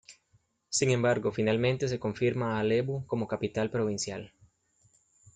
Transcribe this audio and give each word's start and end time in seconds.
Sin 0.69 0.89
embargo, 0.89 1.31
finalmente 1.31 1.87
se 1.87 1.99
confirma 1.99 2.59
a 2.59 2.63
Lebu, 2.63 3.05
como 3.05 3.27
capital 3.27 3.69
provincial. 3.69 4.33